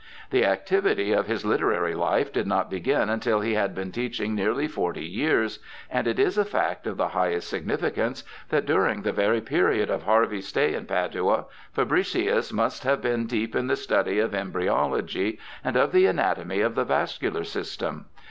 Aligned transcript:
The 0.31 0.43
activity 0.45 1.11
of 1.11 1.27
his 1.27 1.45
literary 1.45 1.93
life 1.93 2.33
did 2.33 2.47
not 2.47 2.71
begin 2.71 3.07
until 3.07 3.41
he 3.41 3.53
had 3.53 3.75
been 3.75 3.91
teaching 3.91 4.33
nearly 4.33 4.67
forty 4.67 5.05
years, 5.05 5.59
and 5.91 6.07
it 6.07 6.17
is 6.17 6.39
a 6.39 6.43
fact 6.43 6.87
of 6.87 6.97
the 6.97 7.09
highest 7.09 7.47
significance 7.47 8.23
that, 8.49 8.65
during 8.65 9.03
the 9.03 9.11
very 9.11 9.41
period 9.41 9.91
of 9.91 10.01
Harvey's 10.01 10.47
stay 10.47 10.73
in 10.73 10.87
Padua, 10.87 11.45
Fabricius 11.73 12.51
must 12.51 12.83
have 12.83 13.03
been 13.03 13.27
deep 13.27 13.55
in 13.55 13.67
the 13.67 13.75
study 13.75 14.17
of 14.17 14.33
embryology 14.33 15.37
and 15.63 15.75
of 15.77 15.91
the 15.91 16.07
anatomy 16.07 16.61
of 16.61 16.73
the 16.73 16.83
vascular 16.83 17.43
system. 17.43 18.07